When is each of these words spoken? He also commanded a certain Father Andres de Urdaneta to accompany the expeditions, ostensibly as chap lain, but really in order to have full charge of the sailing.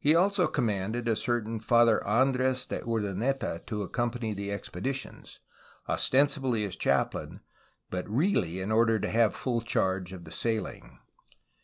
He 0.00 0.16
also 0.16 0.48
commanded 0.48 1.06
a 1.06 1.14
certain 1.14 1.60
Father 1.60 2.04
Andres 2.04 2.66
de 2.66 2.80
Urdaneta 2.80 3.62
to 3.68 3.84
accompany 3.84 4.34
the 4.34 4.50
expeditions, 4.50 5.38
ostensibly 5.88 6.64
as 6.64 6.74
chap 6.74 7.14
lain, 7.14 7.38
but 7.88 8.10
really 8.10 8.58
in 8.58 8.72
order 8.72 8.98
to 8.98 9.08
have 9.08 9.36
full 9.36 9.60
charge 9.60 10.12
of 10.12 10.24
the 10.24 10.32
sailing. 10.32 10.98